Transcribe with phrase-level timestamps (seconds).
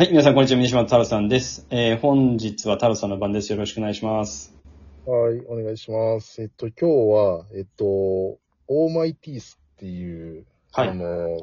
[0.00, 0.60] はい、皆さん、こんにちは。
[0.62, 1.66] 西本太郎さんです。
[1.68, 3.52] えー、本日は太郎さんの番です。
[3.52, 4.56] よろしくお願いします。
[5.04, 6.40] はい、お願いします。
[6.40, 11.42] えっと、今日は、えっと、オーマイティースっていう、はいあの、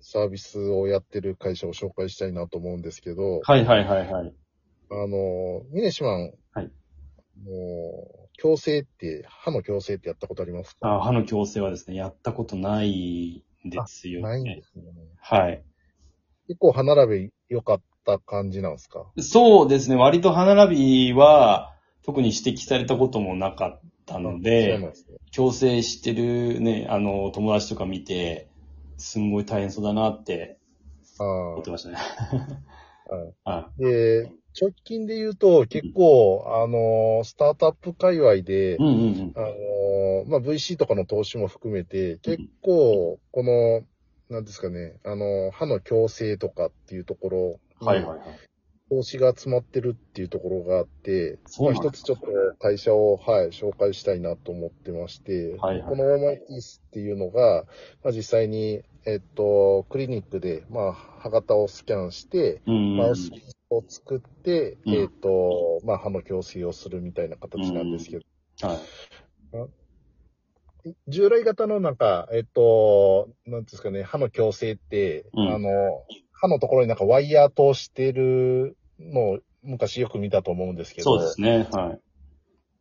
[0.00, 4.34] サービスをやってる会社を紹介したいなと思うんですけど、はい、はい、はい、はい。
[4.90, 6.70] あの、ミネシマン、はい
[7.42, 10.96] もう、矯正って、歯の矯正ってやったことありますか？
[10.96, 14.28] あ歯の矯正はですね、やったことないんですよ、ね。
[14.28, 14.82] ないんですね。
[15.22, 15.64] はい。
[16.48, 19.06] 結構歯並び良かった感じなんですか？
[19.20, 24.92] そうですね、割と歯並びは、特に指摘されたこともなかったので、ね。
[25.32, 28.48] 矯正してるね、あの、友達とか見て、
[28.96, 30.58] すんごい大変そうだなって
[31.18, 31.96] あ思ってましたね。
[33.78, 38.76] で、直近で言うと、結構、あの、スタートアップ界隈で、い。
[38.76, 39.32] うんうんうん。
[39.36, 43.82] あのーまあ、VC とかの投資も含めて、結構、この、
[44.30, 47.60] なんですかね、あの、歯の矯正とかっていうところ。
[47.80, 48.48] にはいはいはい。
[48.90, 52.26] 投資が集まってるっていうところがあって、そう一つちょっと
[52.58, 55.88] 会社を、はい、紹介したいなと思ってまして、はいはい。
[55.88, 57.64] このオーマイティースっていうのが、
[58.02, 64.94] まあ、実際に、えっと、クリニックで、まあ、歯型をスキャンして、マウスピースを作って、うん。
[64.94, 68.24] えっと、まあ、歯の矯正をするみたいな形なんですけど、
[68.66, 68.78] はい。
[71.08, 75.70] 従来型のなんか、えっと、なんですかね、歯の矯正って、うんあの、
[76.32, 81.68] 歯のところになんかワイヤー通してるのを昔よく見たと思うんですけど、そうですね。
[81.70, 82.00] はい。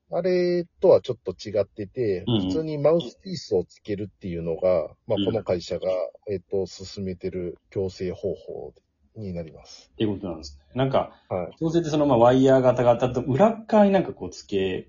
[0.10, 5.90] あれとはちょっと違ってて、普通にマウスピースをつけるっていうのが、まあ、うんこの会社が、
[6.30, 8.74] えっと、進めてる矯正方法
[9.18, 9.92] になります。
[9.94, 10.66] っていうことなんですね。
[10.76, 11.56] なんか、はい。
[11.60, 14.88] 調整ってそのまあワイヤー型が当たったと裏側になんかこうつけ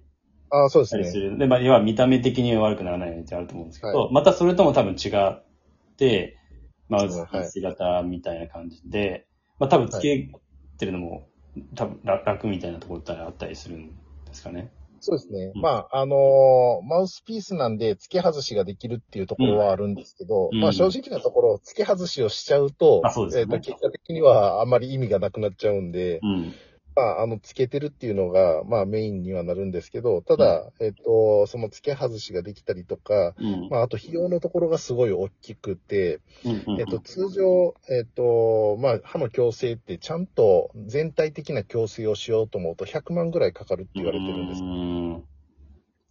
[0.50, 1.04] ああ、そうですね。
[1.04, 1.38] する。
[1.38, 5.44] で、まあ、要は見た目的には悪くならないようにってあると思うんですけど、はまたそれとも多分違っ
[5.96, 6.38] て、
[6.88, 9.26] マウスはいピース型みたいな感じで、
[9.58, 10.30] まあ多分つけ
[10.78, 11.28] てるのも、
[11.74, 13.94] 多分楽楽みたいなところってあったりするんで
[14.32, 14.72] すかね。
[15.00, 15.52] そうですね。
[15.54, 26.54] うんまあ、あのーマウスピースなんで付け外しができるっていうところはあるんですけど、うんまあ正直なところ、付け外しをしちゃうと、あそうですえっと結果的にはあんまり意味がなくなっちゃうんで、うん。
[26.98, 33.68] まあ、あの、付けてるっていうのが、まあメインにはなるんですけど、ただ、えっと、その付け外しができたりとか、うん。
[33.70, 36.18] まあ、あと費用のところがすごい大きくて、
[36.76, 44.64] えっと、通常、えっと、まあ、歯の矯正ってちゃんと全体的な矯正をしようと思うと100万ぐらいかかるって言われてるんですう。
[44.64, 45.24] ん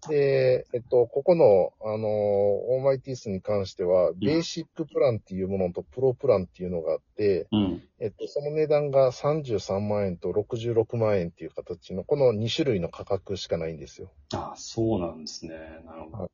[0.08, 7.84] で、えっと、ここの、あの、オーマイティースに関しては、ベーシックプランっていうものとプロプランっていうのがあって、うん。
[8.00, 14.12] えっと、その値段が33万円と66万円っていう形の、この2種類の価格しかないんですよ。
[14.34, 15.58] あ、そうなんですね。
[15.86, 16.32] なるほど。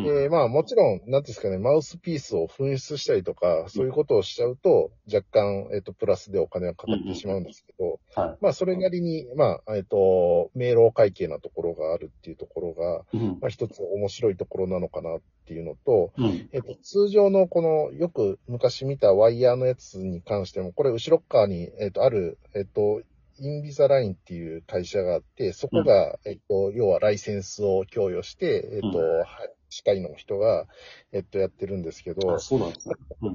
[0.00, 0.14] うん。
[0.22, 13.16] で、まあもちろん、なんですかね、マウスピースを紛失したりとか、そういうことをしちゃうと、若干、えっと、プラスでお金はかかってしまうんですけど、はまあそれなりに、まあ、えっと、明朗会計なところがあるっていうところが、い。
[13.16, 13.38] うん。
[13.40, 16.48] まあ一つ面白いところなのかなっていうのと、うん。
[16.52, 23.02] えっと、通常のこの、よく昔見たワイヤーのやつに関しても、これ後ろっ側に、えっと、ある、えっと、
[23.40, 29.18] インビザラインっていう会社があって、そこが、えっと、要はライセンスを供与して、えっと、うん。
[29.20, 30.66] はい歯科医の人が、
[31.12, 32.94] えっと、やってるんですけどあ、、そうなんですね。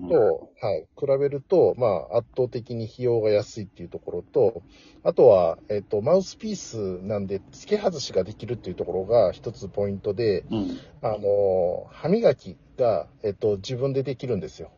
[0.10, 4.64] と、はい、比べると、まあ、圧倒的に費用が安いっていうところと、
[5.04, 10.68] あとは、えっと、マウスピースなんで、付け外しができるっていうところが一つポイントで、うん。
[11.02, 14.72] あの、歯磨きが、えっと、自分でできるんですよ。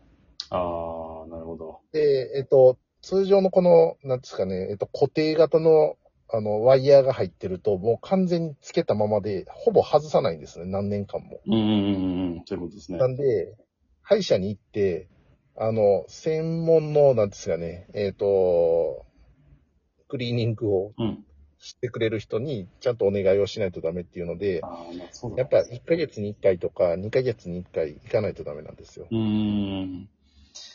[0.50, 1.80] ああ、なるほど。
[1.92, 5.98] で、えっと、通常のこの、なんですかね、えっと、固定型の、
[6.30, 11.40] あの、ワイヤーが入ってると、もう完全につけたままで、ほぼ外さないんですね、何年間も。
[11.46, 12.44] うんうんうんうん。
[12.46, 12.98] そういうことですね。
[12.98, 13.56] なんで、
[14.02, 15.08] 歯医者に行って、
[15.56, 19.06] あの、専門の、なんですかね、えっ、と、
[20.10, 21.24] クリーニングをうん。
[21.60, 29.08] してくれる人に、ちゃんとお願いをしないとダメっていうので、うだやっぱ1ヶ月に1回とか、2ヶ月に1回行かないとダメなんですよ。
[29.10, 30.10] うーん。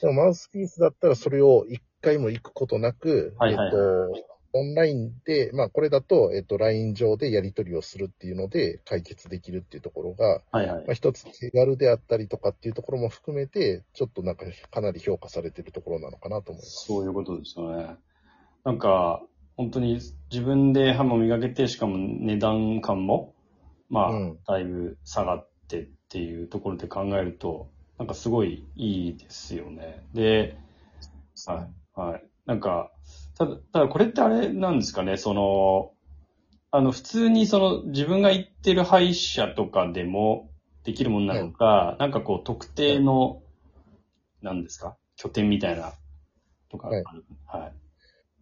[0.01, 10.94] でもマウスピースだったらそれを1回も行くことなく、はいはいはいえっと、オンラインで、まあこれだと、えっと、LINE 上でやり取りをするっていうので解決できるっていうところが、はいはいまあ、。
[10.94, 16.87] 一つ手軽であったりとかっていうところも含めて、ちょっとなんかかなり評価されてるところなのかなと思います。
[16.87, 17.96] そういうことですよね。
[18.64, 19.22] なんか、
[19.56, 20.00] 本当に
[20.31, 23.34] 自分で歯も磨けて、しかも値段感も、
[23.90, 30.06] まあ、うんだいぶ下がってっていうところで考えると、なんかすごいいいですよね。
[30.14, 30.56] で、
[31.46, 32.25] はい、はい。
[32.46, 32.90] なんか、
[33.38, 35.93] ただ、ただこれってあれなんですかね、その、
[36.70, 40.50] あの、普通にその自分が行ってる歯医者とかでも
[40.84, 43.43] できるものなのか、なんかこう特定の、
[44.43, 44.96] なんですか？
[45.17, 45.93] 拠点みたいな
[46.70, 47.05] とかある。
[47.46, 47.73] はい。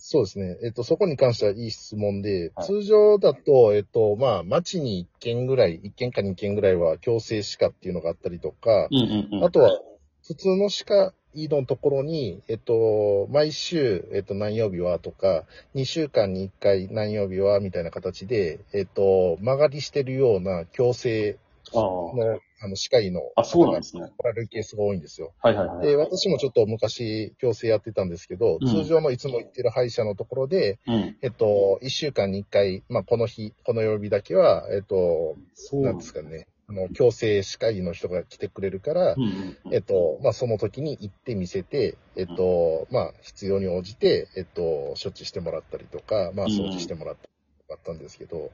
[0.03, 0.57] そうですね。
[0.65, 9.45] えっと、そこに関してはいい質問で、はい通常だと、えっと、まあ、町に1軒ぐらい、1軒か2軒ぐらいは強制歯科っていうのがあったりとか、うんうんうん。
[9.45, 9.79] あとは、
[10.27, 15.45] 普通の歯科医のところに、えっと、毎週、えっと、何曜日はとか、
[15.75, 21.39] 2週間に1回何曜日はみたいな形で、えっと、曲がりしてるような強制。
[21.73, 24.03] の、あの、歯科医のあ、そうなんですね。
[24.17, 25.33] 来られるケースが多いんですよ。
[25.41, 25.87] はいはいはい。
[25.87, 31.17] で、私もちょっと昔、矯正やってたんですけど、うん通常のいつも行ってる歯医者のところで、うん。
[31.23, 39.17] えっと、一週間に一回、まあ、この日、この曜日だけは、えっと、そうなんですかね、あの、矯正歯科医の人が来てくれるから。
[39.73, 44.63] えっと、まあ、その時に行ってみせて、えっと、まあ、必要に応じて、えっと、
[45.03, 47.29] 処置してもらったりとか、まあ、掃除してもらったり
[47.67, 48.53] とかあったんですけど、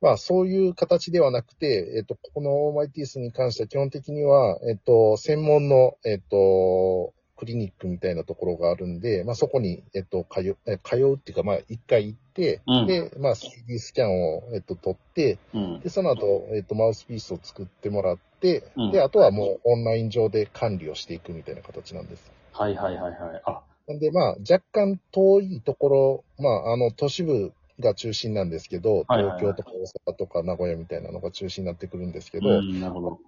[0.00, 12.21] まあ、そういう形ではなくて、えっと、このオーマイティースに関しては基本的には、えっと、専門の、えっと、クリニックみたいなところがあるんで、まあ、そこに、えっと、通う、え通うっていうか、まあ、一回行って、
[12.66, 15.80] うんで、まあ、3D スキャンを、えっと、取って、うん。
[15.80, 22.30] で、その後、えっと、マウスピースを作ってもらって、うんで、あとはもうオンライン上で管理をしていくみたいな形なんです。
[22.52, 23.42] はいはいはいはい。
[23.44, 33.18] あ、なんで、まあ、若干遠いところ、まあ、あの、都市部が中心なんですけど、東京とか大阪とか名古屋みたいなのが中心になってくるんですけど、うん、なるほど。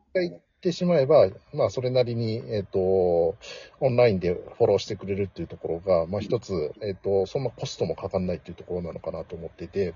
[0.64, 3.36] ってしまえば、まあ、それなりに、えっ、と、オ
[3.82, 9.92] ンラインでフォローしてくれるっていうところが、まあ、一つ、えっ、と、そんなコストもかかんないっていうところなのかなと思ってて、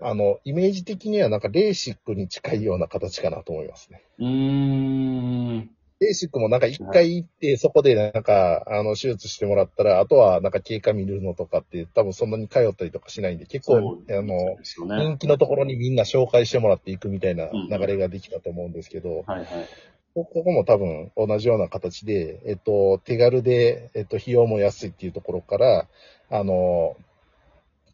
[0.00, 4.02] あの、イメージ的にはなんかレーシックに近いような形かなと思いますね。
[4.20, 5.70] うーん。
[6.00, 14.56] レーシックもなんか一回行って、そこでなんか、あの、手術してもらったら、あとはなんか経過見るのとかって、多分そんなに通ったりとかしないんで、結構、あの。
[14.98, 19.46] 人気のところにみんな紹介してもらっていくみたいな流れができたと思うんですけど、はいはい。
[20.14, 25.86] こここも多分同じような形で、えっと、手軽で、えっと、費用も安いっていうところから、
[26.30, 26.96] あの、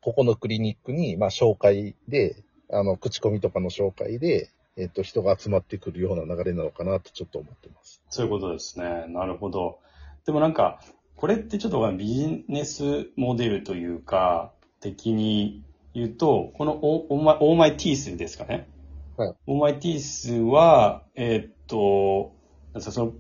[0.01, 2.37] ここのクリニックに、まあ、紹介で、
[2.71, 8.03] あの、口コミとかの紹介で、えっと、人が集まってくるような流れなのかなとちょっと思ってます。
[8.11, 9.07] そういうことですね。
[9.09, 9.79] なるほど。
[10.27, 10.81] でもなんか、
[11.17, 15.63] これってちょっとビジネスモデルというか、的に
[15.95, 18.69] 言うと、このオオーマイオーマイティースですかね。
[19.17, 19.35] はい。
[19.47, 22.33] オーマイティースは、えーっと、
[22.81, 23.13] その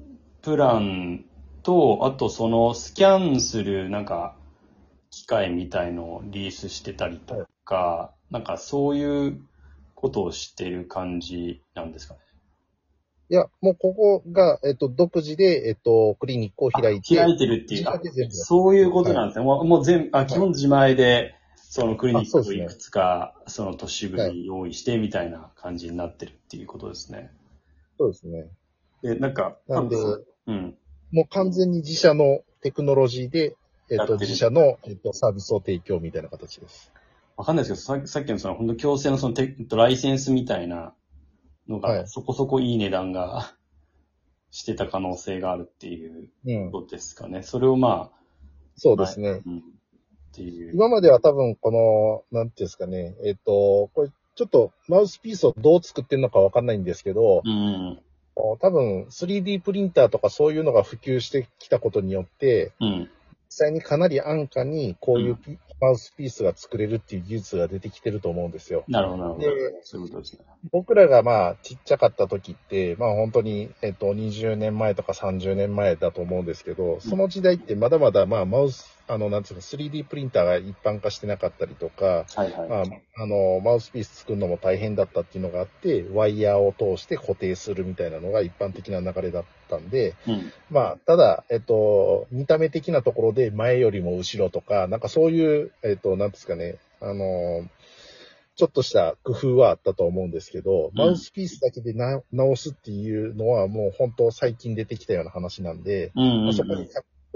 [0.42, 1.24] プラン
[1.62, 4.36] と、あとそのスキャンするなんか
[5.10, 9.40] 機械みたいのをリースしてたりとか、なんかそういう
[10.04, 12.20] ことをしてる感じなんですかね？
[13.30, 17.80] いや、もうここが、えっと、独自で、えっと、クリニックを開いて、開いてるっていう。
[17.80, 19.44] 自あ社で全部そういうことなんですね。
[19.46, 27.30] もうもう全部、あ、い基本自前で、そのクリニックをいくつか、その都市部に用意してみたいな感じになってるっていうことですね。
[27.98, 28.50] そうですね。
[29.02, 30.76] で、なんか、なんで、うん。
[31.10, 33.56] もう完全に自社のテクノロジーで、
[33.90, 36.92] えっと、自社の、えっと、サービスを提供みたいな形です。
[37.36, 40.94] わかんないですけど、ささっきのその、本当強制のそのテライセンスみたいな
[41.68, 43.54] のが、はいそこそこいい値段が
[44.50, 46.70] してた可能性があるっていううん。
[46.70, 47.42] ことですかね。
[47.42, 48.18] それをまあ、
[48.76, 49.42] そうですね。
[49.44, 49.58] うん。
[49.58, 49.62] っ
[50.32, 50.72] ていう。
[50.74, 58.00] 今までは多分この、なんていうんですかね、えっ、と、これちょっとマウスピースをどう作ってるのかわかんないんですけど、うん。
[58.36, 63.10] 多分 3D プリンターとかそういうのが普及してきたことによって、うん。
[63.46, 68.84] 実際にかなり安価にこういうピマウスピースが作れるっていう技術が出てきてると思うんですよ。
[68.88, 69.80] なるほど、なるほどで。
[69.82, 70.44] そういうことですね。
[70.72, 82.68] 僕らがまあちっちゃかった時って、まあ本当に、えっと、20年前とか30年前だと思うんですけど、その時代ってまだまだまあマウス、あの、なんつうの、3D プリンターが一般化してなかったりとか、はいはい。
[82.68, 90.52] まあ、あの、マウスピース作るのも大変だったっていうのがあって、ワイヤーを通して固定するみたいなのが一般的な流れだったんで、うん。
[90.70, 97.68] まあ、ただ、えっと、見た目的なところで前よりも後ろとか、なんかそういう、えっと、なんですかね、あの、
[98.56, 106.44] ちょっとした工夫はあったと思うんですけど、マウスピースだけでな直すっていうのはもう本当最近出てきたような話なんで、うんうん、うん。
[106.44, 106.86] まあそこに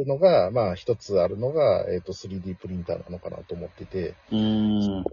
[0.06, 5.04] のが、まあ一つあるのが、えっと、3D プリンターなのかなと思ってて、うーん。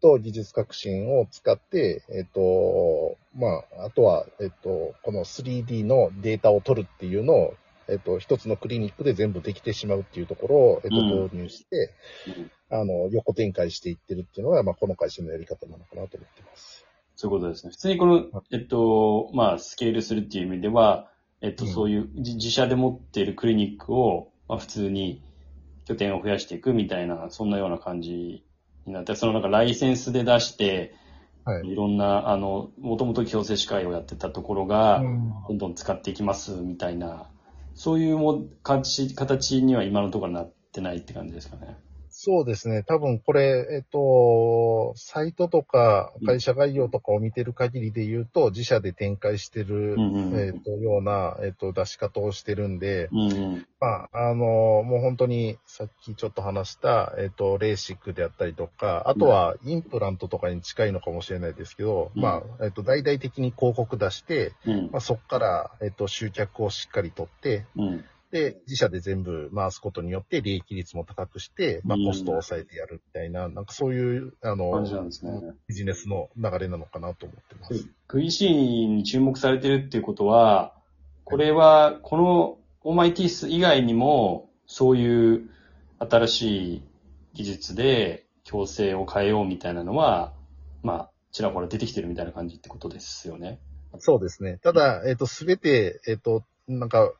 [0.00, 7.54] と技術革新を使って、えっと、まあ、あとは、えっと、この 3D のデータを取るっていうのを、
[7.88, 11.90] えっと、一つのクリニックで全部できてしまうっていうところを、えっと、うん導入して、
[12.70, 16.84] あの、横展開していってるっていうのが、まあ、この会社のやり方なのかなと思ってます。
[17.16, 17.72] そういうことですね。
[17.72, 25.22] 普通にこの、えっと、まあ、スケールするっていう意味では、えっと、うんそういう自自社で持っているクリニックを、まあ、普通に
[25.84, 28.44] 拠点を増やしていくみたいな、そんなような感じ
[28.86, 30.94] になって、そのなんかライセンスで出して、
[31.44, 31.68] はい。
[31.68, 37.30] いろんな、あの、もともと強制歯科医をやってたところが、うんどんどん使っていきますみたいな、
[37.74, 41.78] そういうも形形には今のところなっってないって感じですかね。
[42.28, 42.82] そうですね。
[42.82, 53.66] 多分これ、えっと、サイトとか会社概要とかを見てる限りで言うと、自社で展開してる、うんうんうんえっと、ような、えっと、出し方をしてるんで、うんうん。
[53.80, 54.44] まあ、あの、
[54.82, 68.04] もう本当にさっきちょっと話した、えっと、レーシックであったりとか、あとはインプラントとかに近いのかもしれないですけど、うんまあ、えっと、大々的に広告出して、うんまあ、そこから、えっと、集客をしっかり取って、うん。
[68.30, 74.82] で、自社で全部回すことによって利益率も高くして、まあ、うんコストを抑えてやるみたいな、なんかそういう、あの。
[75.66, 77.88] ビジネスの流れなのかなと思ってます。
[78.08, 80.74] VC に注目されてるっていうことは、
[81.24, 85.50] これは、このオーマイティス以外にも、そういう
[85.98, 86.82] 新しい
[87.32, 90.34] 技術で強制を変えようみたいなのは、
[90.82, 93.60] まあ、ちらほら出てきてるみたいな感じってことですよね。
[93.98, 94.58] そうですね。
[94.62, 97.12] ただ、えっ、と、すべて、えっ、と、なんか、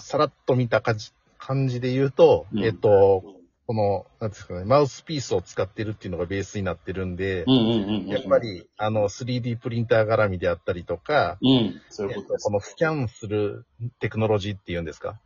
[0.00, 3.24] さらっと見た感じ感じで言うと、うんえっ、と、
[3.66, 8.06] この、なんですかね、マウスピースを使ってるっていうのがベースになってるんで、うんうんうんうん。
[8.06, 8.38] やっぱ。
[8.38, 11.80] り、あの、3D プリンター絡みであったりとか、うん。
[11.88, 12.44] そういえっうこととです。
[12.44, 13.64] このスキャンする
[13.98, 15.18] テクノロジーっていうんですか、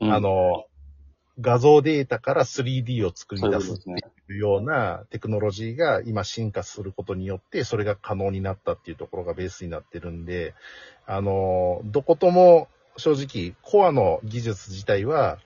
[0.00, 0.64] うんあ、の、
[1.40, 4.14] 画像データから 3D を作りそういう出すってことですね。
[4.30, 10.54] いうようなテクノロジーが今進化することによって、それが可能になったっていうところがベースになってるんで、
[11.06, 15.38] あの、どことも正直、コアの技術自体は、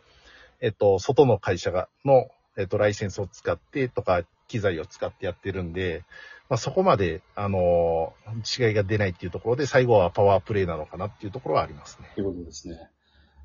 [0.60, 6.04] えっと、外の会社が、の、えっと、ライセンスを使ってとか、機材を使ってやってるんで、
[6.48, 8.14] まあ、そこまで、あの、
[8.58, 12.10] 違いが出ないっていうところで、最後はパワープレイなのかなっていうところはありますね。
[12.14, 12.90] ということですね。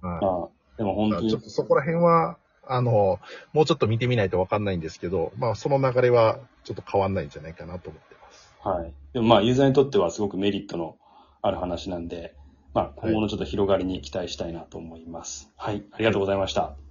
[0.02, 3.20] はいまあ、でも本当にまあちょっ、とそこら辺は、あの、
[3.52, 8.56] もうちょっと見てみないとわかんないんですけど、まあその流れはちょっと変わんないんじゃないかなと思ってます。
[8.64, 8.94] はい。
[9.14, 10.98] でもまあ、ユーザーにとってはすごくメリットの
[11.42, 12.36] ある話なんで、
[12.74, 15.52] まあ、今後のちょっと広がりに期待したいなと思います。
[15.56, 15.86] はい。
[15.92, 16.83] ありがとうございました。